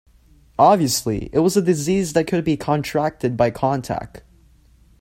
Obviously, 0.57 1.29
it 1.31 1.41
was 1.43 1.55
a 1.55 1.61
disease 1.61 2.13
that 2.13 2.25
could 2.25 2.43
be 2.43 2.57
contracted 2.57 3.37
by 3.37 3.51
contact. 3.51 4.23